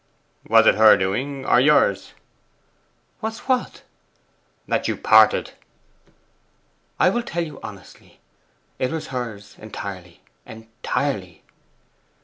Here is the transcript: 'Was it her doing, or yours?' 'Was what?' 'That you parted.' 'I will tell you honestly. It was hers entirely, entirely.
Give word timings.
'Was 0.49 0.65
it 0.65 0.73
her 0.73 0.97
doing, 0.97 1.45
or 1.45 1.59
yours?' 1.59 2.13
'Was 3.21 3.41
what?' 3.41 3.83
'That 4.67 4.87
you 4.87 4.97
parted.' 4.97 5.51
'I 6.99 7.09
will 7.11 7.21
tell 7.21 7.43
you 7.45 7.59
honestly. 7.61 8.19
It 8.79 8.91
was 8.91 9.09
hers 9.09 9.57
entirely, 9.59 10.21
entirely. 10.43 11.43